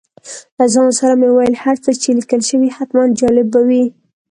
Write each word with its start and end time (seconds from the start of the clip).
له 0.57 0.65
ځان 0.73 0.89
سره 0.99 1.13
مې 1.19 1.27
وویل 1.31 1.55
هر 1.63 1.75
څه 1.83 1.91
چې 2.01 2.09
لیکل 2.19 2.41
شوي 2.49 2.69
حتماً 2.77 3.03
جالب 3.19 3.47
به 3.53 3.61
وي. 3.67 3.83